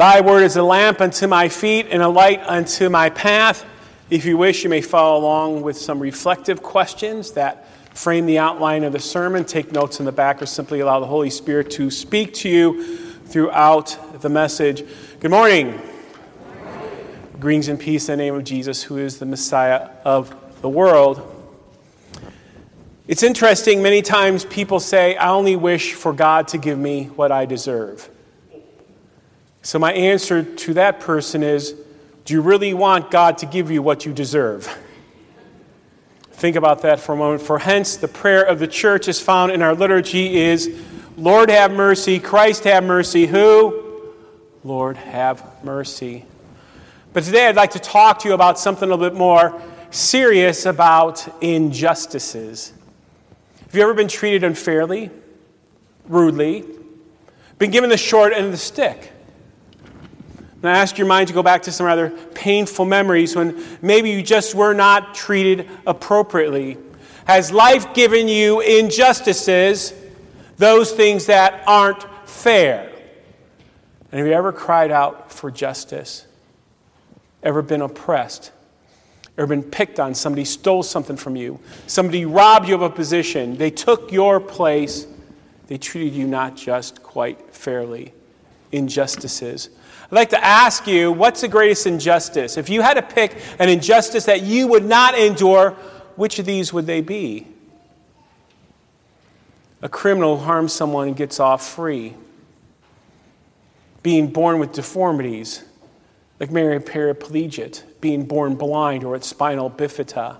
[0.00, 3.66] Thy word is a lamp unto my feet and a light unto my path.
[4.08, 8.84] If you wish, you may follow along with some reflective questions that frame the outline
[8.84, 9.44] of the sermon.
[9.44, 12.82] Take notes in the back or simply allow the Holy Spirit to speak to you
[13.26, 14.84] throughout the message.
[15.20, 15.78] Good morning.
[17.38, 21.20] Greetings and peace in the name of Jesus, who is the Messiah of the world.
[23.06, 27.30] It's interesting, many times people say, I only wish for God to give me what
[27.30, 28.08] I deserve.
[29.62, 31.74] So, my answer to that person is
[32.24, 34.74] Do you really want God to give you what you deserve?
[36.32, 37.42] Think about that for a moment.
[37.42, 40.74] For hence, the prayer of the church is found in our liturgy is
[41.18, 43.26] Lord have mercy, Christ have mercy.
[43.26, 44.14] Who?
[44.64, 46.24] Lord have mercy.
[47.12, 50.64] But today I'd like to talk to you about something a little bit more serious
[50.64, 52.72] about injustices.
[53.66, 55.10] Have you ever been treated unfairly,
[56.06, 56.64] rudely,
[57.58, 59.12] been given the short end of the stick?
[60.62, 64.10] And I ask your mind to go back to some rather painful memories when maybe
[64.10, 66.76] you just were not treated appropriately.
[67.24, 69.94] Has life given you injustices,
[70.58, 72.92] those things that aren't fair?
[74.12, 76.26] And have you ever cried out for justice?
[77.42, 78.52] Ever been oppressed?
[79.38, 80.14] Ever been picked on?
[80.14, 81.58] Somebody stole something from you.
[81.86, 83.56] Somebody robbed you of a position.
[83.56, 85.06] They took your place.
[85.68, 88.12] They treated you not just quite fairly.
[88.72, 89.70] Injustices.
[90.04, 92.56] I'd like to ask you what's the greatest injustice?
[92.56, 95.70] If you had to pick an injustice that you would not endure,
[96.16, 97.46] which of these would they be?
[99.82, 102.14] A criminal harms someone and gets off free.
[104.02, 105.64] Being born with deformities,
[106.38, 110.38] like Mary paraplegic, being born blind or with spinal bifida.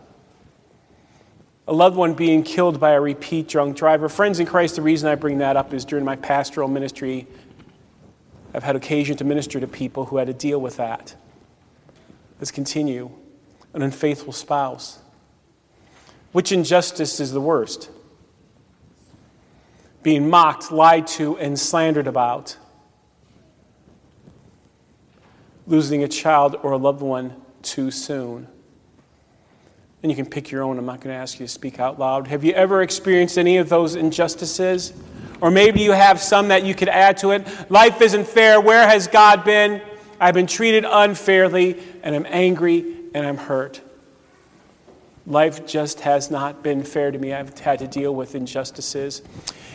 [1.69, 4.09] A loved one being killed by a repeat drunk driver.
[4.09, 7.27] Friends in Christ, the reason I bring that up is during my pastoral ministry
[8.53, 11.15] I've had occasion to minister to people who had to deal with that.
[12.39, 13.11] Let's continue.
[13.75, 14.98] An unfaithful spouse.
[16.33, 17.91] Which injustice is the worst?
[20.03, 22.56] Being mocked, lied to, and slandered about.
[25.67, 28.49] Losing a child or a loved one too soon.
[30.03, 30.78] And you can pick your own.
[30.78, 32.27] I'm not going to ask you to speak out loud.
[32.28, 34.94] Have you ever experienced any of those injustices?
[35.41, 37.71] Or maybe you have some that you could add to it.
[37.71, 38.61] Life isn't fair.
[38.61, 39.83] Where has God been?
[40.21, 42.84] I've been treated unfairly, and I'm angry
[43.15, 43.81] and I'm hurt.
[45.27, 47.33] Life just has not been fair to me.
[47.33, 49.23] I've had to deal with injustices.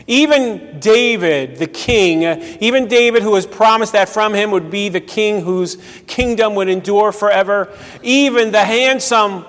[0.07, 2.23] Even David, the king,
[2.61, 6.69] even David, who was promised that from him would be the king whose kingdom would
[6.69, 9.45] endure forever, even the handsome,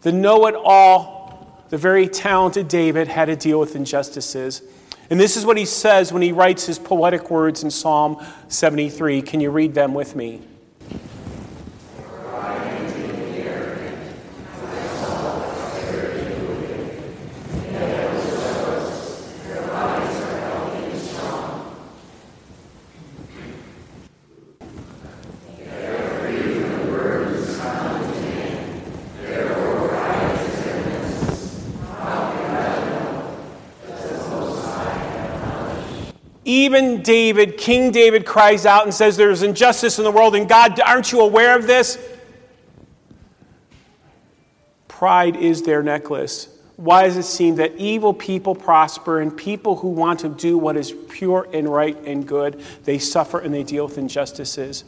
[0.00, 4.62] the know it all, the very talented David had to deal with injustices.
[5.08, 9.22] And this is what he says when he writes his poetic words in Psalm 73.
[9.22, 10.42] Can you read them with me?
[36.46, 40.78] Even David, King David, cries out and says, There's injustice in the world, and God,
[40.80, 41.98] aren't you aware of this?
[44.86, 46.48] Pride is their necklace.
[46.76, 50.76] Why does it seem that evil people prosper and people who want to do what
[50.76, 54.84] is pure and right and good, they suffer and they deal with injustices?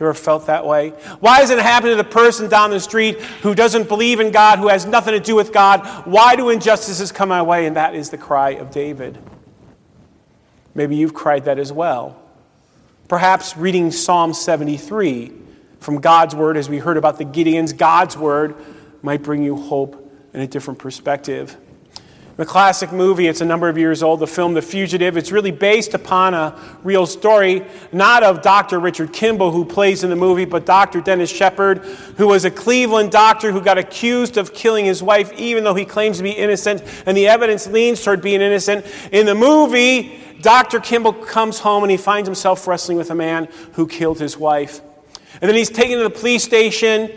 [0.00, 0.90] You ever felt that way?
[1.20, 4.58] Why does it happen to the person down the street who doesn't believe in God,
[4.58, 5.86] who has nothing to do with God?
[6.06, 7.66] Why do injustices come my way?
[7.66, 9.18] And that is the cry of David.
[10.78, 12.22] Maybe you've cried that as well.
[13.08, 15.32] Perhaps reading Psalm 73
[15.80, 18.54] from God's Word, as we heard about the Gideons, God's Word
[19.02, 21.56] might bring you hope and a different perspective.
[22.38, 25.16] The classic movie, it's a number of years old, the film The Fugitive.
[25.16, 28.78] It's really based upon a real story, not of Dr.
[28.78, 31.00] Richard Kimble, who plays in the movie, but Dr.
[31.00, 31.78] Dennis Shepard,
[32.16, 35.84] who was a Cleveland doctor who got accused of killing his wife, even though he
[35.84, 38.86] claims to be innocent, and the evidence leans toward being innocent.
[39.10, 40.78] In the movie, Dr.
[40.78, 44.80] Kimble comes home and he finds himself wrestling with a man who killed his wife.
[45.40, 47.10] And then he's taken to the police station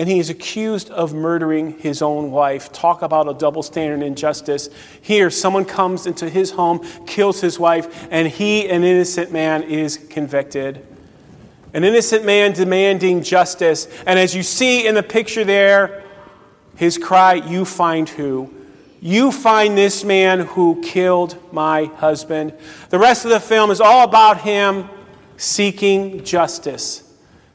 [0.00, 2.72] and he is accused of murdering his own wife.
[2.72, 4.70] Talk about a double standard and injustice.
[5.02, 9.98] Here, someone comes into his home, kills his wife, and he, an innocent man, is
[9.98, 10.86] convicted.
[11.74, 13.88] An innocent man demanding justice.
[14.06, 16.02] And as you see in the picture there,
[16.76, 18.54] his cry, You find who?
[19.02, 22.54] You find this man who killed my husband.
[22.88, 24.88] The rest of the film is all about him
[25.36, 27.04] seeking justice,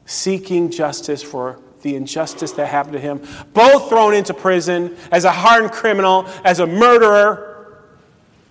[0.04, 3.22] seeking justice for the injustice that happened to him,
[3.54, 7.78] both thrown into prison as a hardened criminal, as a murderer,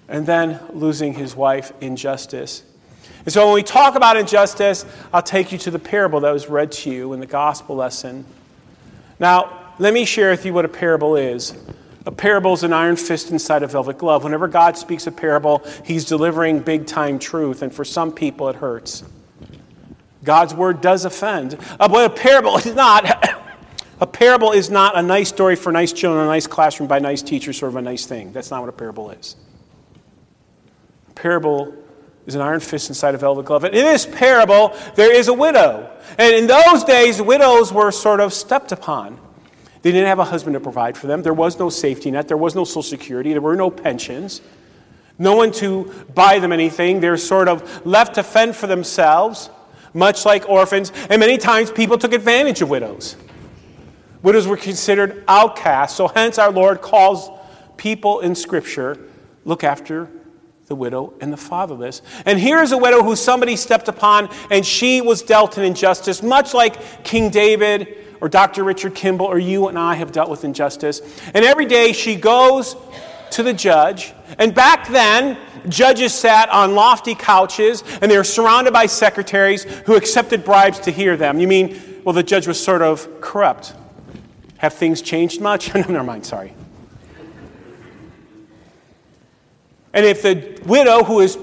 [0.08, 2.64] and then losing his wife in justice.
[3.26, 6.48] And so when we talk about injustice, I'll take you to the parable that was
[6.48, 8.24] read to you in the gospel lesson.
[9.20, 11.58] Now, let me share with you what a parable is.
[12.06, 14.24] A parable is an iron fist inside a velvet glove.
[14.24, 18.56] Whenever God speaks a parable, he's delivering big time truth, and for some people it
[18.56, 19.04] hurts.
[20.26, 21.58] God's word does offend.
[21.80, 23.06] Uh, but a parable is not.
[24.02, 27.22] a parable is not a nice story for nice children a nice classroom by nice
[27.22, 28.34] teachers, sort of a nice thing.
[28.34, 29.36] That's not what a parable is.
[31.10, 31.74] A parable
[32.26, 33.64] is an iron fist inside a velvet glove.
[33.64, 35.90] And in this parable, there is a widow.
[36.18, 39.20] And in those days, widows were sort of stepped upon.
[39.82, 41.22] They didn't have a husband to provide for them.
[41.22, 42.28] There was no safety net.
[42.28, 43.34] There was no social security.
[43.34, 44.42] There were no pensions.
[45.18, 47.00] No one to buy them anything.
[47.00, 49.50] They're sort of left to fend for themselves,
[49.96, 50.92] much like orphans.
[51.10, 53.16] And many times people took advantage of widows.
[54.22, 55.98] Widows were considered outcasts.
[55.98, 57.32] So hence our Lord calls
[57.78, 58.98] people in Scripture
[59.46, 60.10] look after
[60.68, 62.02] the widow and the fatherless.
[62.26, 66.24] And here is a widow who somebody stepped upon and she was dealt an injustice,
[66.24, 68.64] much like King David or Dr.
[68.64, 71.02] Richard Kimble or you and I have dealt with injustice.
[71.34, 72.76] And every day she goes
[73.32, 74.14] to the judge.
[74.38, 75.38] And back then,
[75.70, 80.92] judges sat on lofty couches and they were surrounded by secretaries who accepted bribes to
[80.92, 81.40] hear them.
[81.40, 83.74] You mean, well, the judge was sort of corrupt.
[84.58, 85.74] Have things changed much?
[85.76, 86.54] no, never mind, sorry.
[89.94, 91.38] And if the widow who is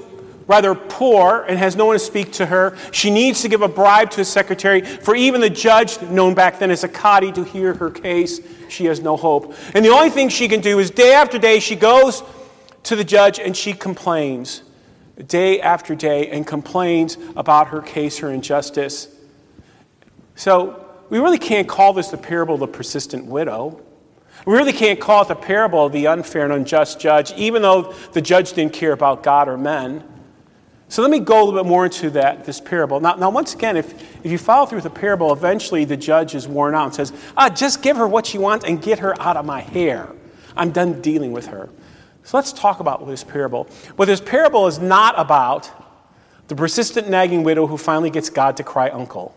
[0.52, 2.76] rather poor and has no one to speak to her.
[2.90, 4.82] She needs to give a bribe to a secretary.
[4.82, 8.38] For even the judge, known back then as a Kadi, to hear her case,
[8.68, 9.54] she has no hope.
[9.72, 12.22] And the only thing she can do is day after day, she goes
[12.82, 14.62] to the judge and she complains,
[15.26, 19.08] day after day, and complains about her case, her injustice.
[20.34, 23.80] So we really can't call this the parable of the persistent widow.
[24.44, 27.94] We really can't call it the parable of the unfair and unjust judge, even though
[28.12, 30.04] the judge didn't care about God or men.
[30.92, 33.00] So let me go a little bit more into that, this parable.
[33.00, 36.34] Now, now once again, if, if you follow through with the parable, eventually the judge
[36.34, 39.18] is worn out and says, ah, just give her what she wants and get her
[39.18, 40.10] out of my hair.
[40.54, 41.70] I'm done dealing with her.
[42.24, 43.68] So let's talk about this parable.
[43.96, 45.70] What this parable is not about
[46.48, 49.34] the persistent nagging widow who finally gets God to cry uncle.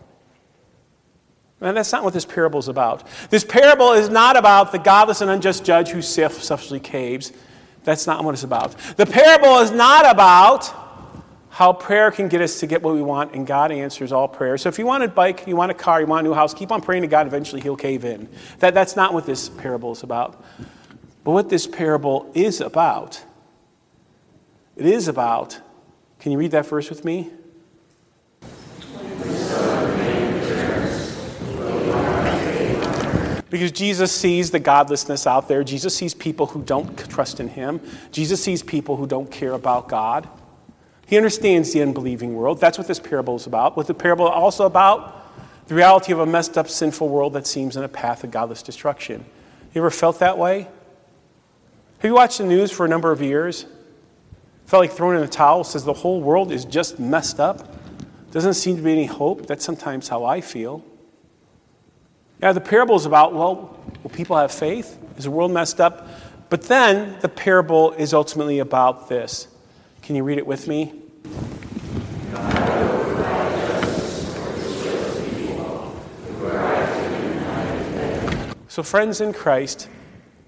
[1.62, 3.08] And that's not what this parable is about.
[3.30, 7.32] This parable is not about the godless and unjust judge who selfishly caves.
[7.82, 8.76] That's not what it's about.
[8.98, 10.82] The parable is not about
[11.56, 14.60] how prayer can get us to get what we want, and God answers all prayers.
[14.60, 16.52] So if you want a bike, you want a car, you want a new house,
[16.52, 18.28] keep on praying to God, eventually He'll cave in.
[18.58, 20.44] That, that's not what this parable is about.
[21.24, 23.24] But what this parable is about,
[24.76, 25.58] it is about,
[26.20, 27.30] can you read that verse with me?
[33.48, 35.64] Because Jesus sees the godlessness out there.
[35.64, 37.80] Jesus sees people who don't trust in Him.
[38.12, 40.28] Jesus sees people who don't care about God.
[41.06, 42.60] He understands the unbelieving world.
[42.60, 43.76] That's what this parable is about.
[43.76, 45.12] What the parable is also about?
[45.68, 48.62] The reality of a messed up, sinful world that seems in a path of godless
[48.62, 49.24] destruction.
[49.72, 50.62] You ever felt that way?
[50.62, 53.66] Have you watched the news for a number of years?
[54.66, 57.74] Felt like throwing in the towel, says the whole world is just messed up.
[58.32, 59.46] Doesn't seem to be any hope.
[59.46, 60.84] That's sometimes how I feel.
[62.42, 64.98] Yeah, the parable is about, well, will people have faith?
[65.16, 66.08] Is the world messed up?
[66.50, 69.48] But then the parable is ultimately about this
[70.06, 70.92] can you read it with me?
[78.68, 79.88] So, friends in Christ,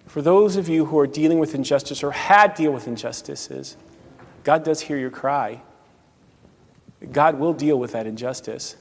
[0.06, 3.76] for those of you who are dealing with injustice or had deal with injustices,
[4.44, 5.60] God does hear your cry.
[7.10, 8.76] God will deal with that injustice.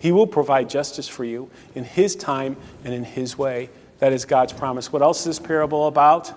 [0.00, 3.70] He will provide justice for you in His time and in His way.
[4.00, 4.92] That is God's promise.
[4.92, 6.32] What else is this parable about?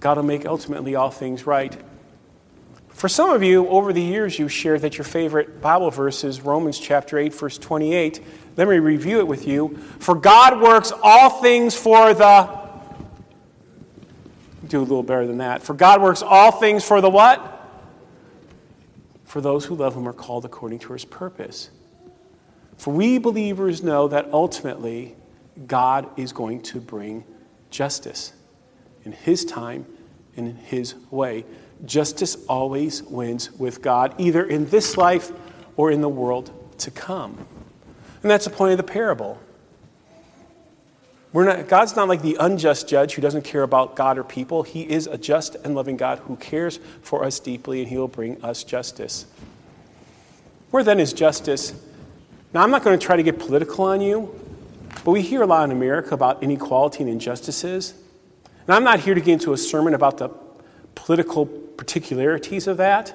[0.00, 1.80] God will make ultimately all things right.
[2.96, 6.40] For some of you, over the years, you've shared that your favorite Bible verse is
[6.40, 8.24] Romans chapter 8, verse 28.
[8.56, 9.76] Let me review it with you.
[9.98, 12.58] For God works all things for the.
[14.66, 15.62] Do a little better than that.
[15.62, 17.68] For God works all things for the what?
[19.26, 21.68] For those who love Him are called according to His purpose.
[22.78, 25.16] For we believers know that ultimately
[25.66, 27.24] God is going to bring
[27.68, 28.32] justice
[29.04, 29.84] in His time
[30.34, 31.44] and in His way
[31.84, 35.30] justice always wins with God, either in this life
[35.76, 37.46] or in the world to come.
[38.22, 39.38] And that's the point of the parable.
[41.32, 44.62] We're not, God's not like the unjust judge who doesn't care about God or people.
[44.62, 48.08] He is a just and loving God who cares for us deeply, and He will
[48.08, 49.26] bring us justice.
[50.70, 51.74] Where then is justice?
[52.54, 54.34] Now, I'm not going to try to get political on you,
[55.04, 57.92] but we hear a lot in America about inequality and injustices.
[58.66, 60.30] And I'm not here to get into a sermon about the
[60.94, 61.44] political
[61.76, 63.14] particularities of that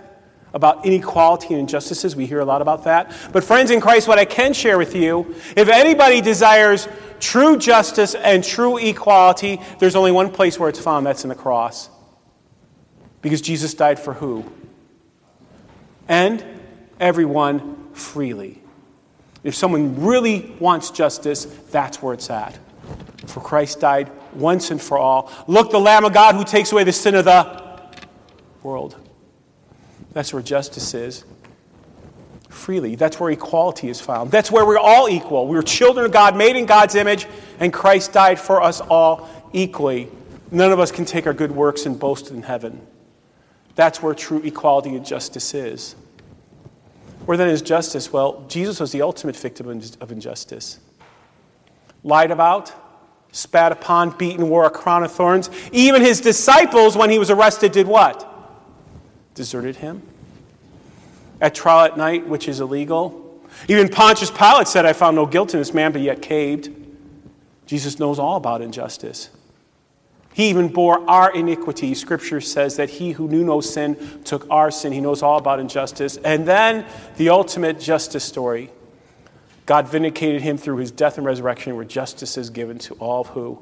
[0.54, 2.16] about inequality and injustices.
[2.16, 3.16] We hear a lot about that.
[3.32, 6.88] But, friends in Christ, what I can share with you if anybody desires
[7.20, 11.36] true justice and true equality, there's only one place where it's found that's in the
[11.36, 11.90] cross.
[13.22, 14.52] Because Jesus died for who?
[16.08, 16.44] And
[17.00, 18.62] everyone freely.
[19.44, 22.58] If someone really wants justice, that's where it's at.
[23.28, 25.32] For Christ died once and for all.
[25.48, 27.71] Look, the Lamb of God who takes away the sin of the
[28.64, 28.96] world.
[30.14, 31.24] That's where justice is.
[32.50, 32.96] Freely.
[32.96, 34.32] That's where equality is found.
[34.32, 35.48] That's where we're all equal.
[35.48, 37.28] We're children of God, made in God's image,
[37.60, 40.10] and Christ died for us all equally.
[40.52, 42.86] None of us can take our good works and boast in heaven.
[43.76, 45.96] That's where true equality and justice is.
[47.26, 48.12] Where then is justice?
[48.12, 49.70] Well, Jesus was the ultimate victim
[50.02, 50.80] of injustice.
[52.04, 52.74] Lied about,
[53.32, 55.50] spat upon, beaten, wore a crown of thorns.
[55.72, 58.28] Even his disciples, when he was arrested, did what?
[59.36, 60.02] Deserted him.
[61.40, 63.40] At trial at night, which is illegal.
[63.68, 66.70] Even Pontius Pilate said, I found no guilt in this man, but yet caved.
[67.66, 69.30] Jesus knows all about injustice.
[70.34, 71.94] He even bore our iniquity.
[71.94, 74.94] Scripture says that he who knew no sin took our sin.
[74.94, 76.18] He knows all about injustice.
[76.18, 76.86] And then
[77.18, 78.72] the ultimate justice story
[79.66, 83.62] God vindicated him through his death and resurrection, where justice is given to all who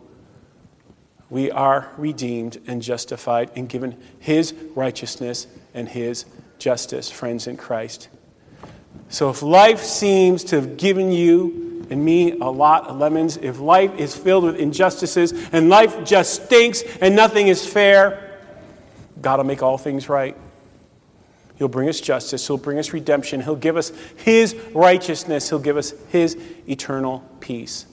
[1.29, 6.25] we are redeemed and justified and given his righteousness and his
[6.57, 8.09] justice, friends in Christ.
[9.09, 13.59] So if life seems to have given you and me a lot of lemons, if
[13.59, 18.39] life is filled with injustices and life just stinks and nothing is fair,
[19.21, 20.35] God will make all things right.
[21.57, 22.47] He'll bring us justice.
[22.47, 23.41] He'll bring us redemption.
[23.41, 25.49] He'll give us His righteousness.
[25.49, 26.37] He'll give us His
[26.69, 27.85] eternal peace.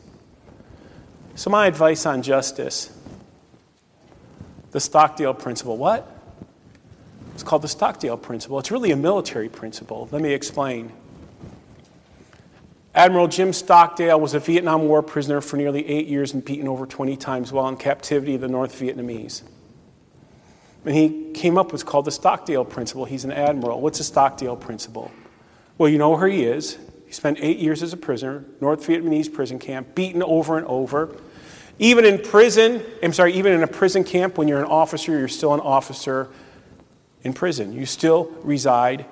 [1.35, 2.96] So, my advice on justice
[4.73, 5.77] the Stockdale principle.
[5.77, 6.13] What?
[7.35, 8.59] It's called the Stockdale principle.
[8.59, 10.09] It's really a military principle.
[10.11, 10.93] Let me explain.
[12.95, 16.87] Admiral Jim Stockdale was a Vietnam War prisoner for nearly eight years and beaten over
[16.87, 19.43] 20 times while in captivity of the North Vietnamese.
[20.87, 23.05] And he came up with what's called the Stockdale principle.
[23.05, 23.83] He's an admiral.
[23.83, 25.11] What's the Stockdale principle?
[25.77, 26.79] Well, you know where he is.
[27.07, 31.15] He spent eight years as a prisoner, North Vietnamese prison camp, beaten over and over.
[31.79, 35.29] Even in prison, I'm sorry, even in a prison camp, when you're an officer, you're
[35.29, 36.29] still an officer
[37.23, 37.73] in prison.
[37.73, 39.05] You still reside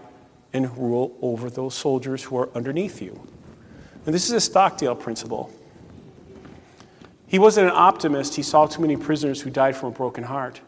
[0.52, 3.20] and rule over those soldiers who are underneath you.
[4.06, 5.52] And this is a Stockdale principle.
[7.26, 8.36] He wasn't an optimist.
[8.36, 10.60] He saw too many prisoners who died from a broken heart.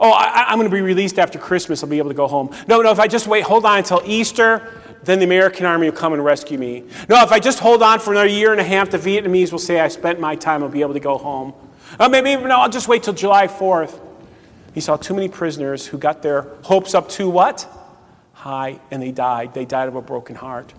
[0.00, 1.82] Oh, I, am going to be released after Christmas.
[1.82, 2.54] I'll be able to go home.
[2.66, 5.96] No, no, if I just wait, hold on until Easter, then the American army will
[5.96, 6.84] come and rescue me.
[7.08, 9.58] No, if I just hold on for another year and a half, the Vietnamese will
[9.58, 11.54] say I spent my time, I'll be able to go home.
[11.98, 14.00] Oh, maybe, no, I'll just wait till July 4th.
[14.74, 17.68] He saw too many prisoners who got their hopes up too what?
[18.32, 19.54] High, and they died.
[19.54, 20.72] They died of a broken heart.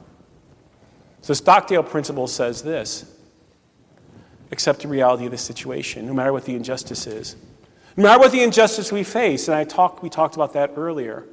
[1.22, 3.06] So Stockdale principle says this
[4.52, 7.36] accept the reality of the situation, no matter what the injustice is.
[7.96, 11.26] No matter what the injustice we face, and I talked, we talked about that earlier.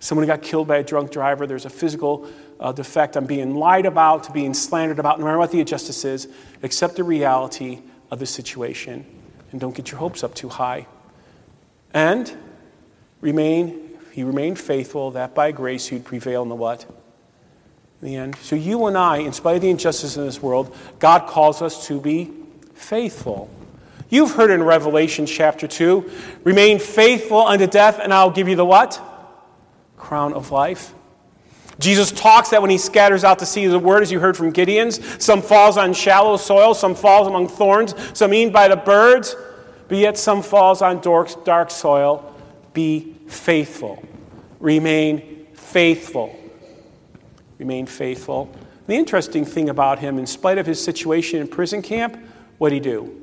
[0.00, 1.46] Someone got killed by a drunk driver.
[1.46, 2.28] There's a physical
[2.60, 3.16] uh, defect.
[3.16, 5.18] I'm being lied about, being slandered about.
[5.18, 6.28] No matter what the injustice is,
[6.62, 9.04] accept the reality of the situation
[9.50, 10.86] and don't get your hopes up too high.
[11.92, 12.32] And
[13.20, 16.84] remain, he remained faithful that by grace he'd prevail in the what?
[18.02, 18.36] In the end.
[18.36, 21.86] So you and I, in spite of the injustice in this world, God calls us
[21.88, 22.30] to be
[22.74, 23.50] faithful.
[24.10, 26.10] You've heard in Revelation chapter 2,
[26.44, 29.02] remain faithful unto death, and I'll give you the what?
[29.98, 30.94] Crown of life.
[31.78, 34.36] Jesus talks that when he scatters out the seed of the word, as you heard
[34.36, 38.76] from Gideon's, some falls on shallow soil, some falls among thorns, some eaten by the
[38.76, 39.36] birds,
[39.86, 42.34] but yet some falls on dark dark soil.
[42.72, 44.04] Be faithful.
[44.58, 46.36] Remain faithful.
[47.58, 48.52] Remain faithful.
[48.86, 52.18] The interesting thing about him, in spite of his situation in prison camp,
[52.58, 53.22] what did he do?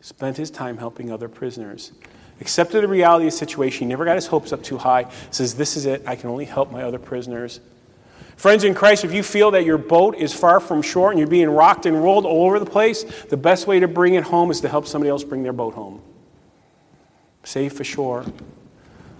[0.00, 1.92] Spent his time helping other prisoners
[2.40, 3.86] accepted the reality of the situation.
[3.86, 5.10] He never got his hopes up too high.
[5.30, 6.02] Says, This is it.
[6.06, 7.60] I can only help my other prisoners.
[8.36, 11.28] Friends in Christ, if you feel that your boat is far from shore and you're
[11.28, 14.50] being rocked and rolled all over the place, the best way to bring it home
[14.50, 16.02] is to help somebody else bring their boat home.
[17.44, 18.24] Safe ashore.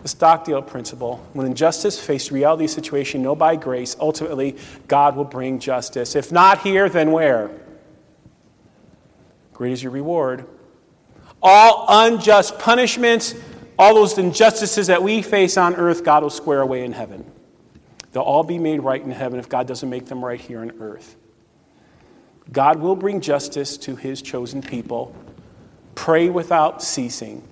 [0.03, 4.57] The Stockdale principle when injustice faces reality situation, know by grace, ultimately,
[4.89, 6.15] God will bring justice.
[6.17, 7.51] If not here, then where?
[9.55, 10.45] great is your reward.
[11.47, 13.35] All unjust punishments,
[13.79, 17.31] all those injustices that we face on earth, God will square away in heaven.
[18.13, 20.73] They'll all be made right in heaven if God doesn't make them right here on
[20.81, 21.17] earth.
[22.51, 25.15] God will bring justice to his chosen people.
[25.95, 27.47] Pray without ceasing.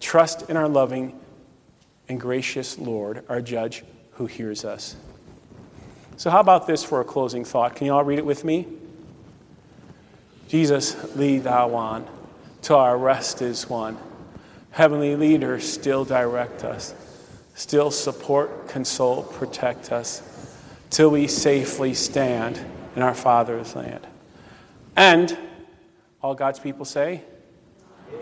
[0.00, 1.18] Trust in our loving
[2.08, 4.96] and gracious Lord, our judge who hears us.
[6.16, 7.74] So, how about this for a closing thought?
[7.74, 8.68] Can you all read it with me?
[10.48, 12.06] Jesus, lead thou on,
[12.64, 13.98] till our rest is won.
[14.70, 16.94] Heavenly leader, still direct us,
[17.54, 20.22] still support, console, protect us,
[20.88, 22.58] till we safely stand
[22.96, 24.06] in our Father's land.
[24.96, 25.36] And
[26.22, 27.22] all God's people say,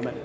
[0.00, 0.20] Amen.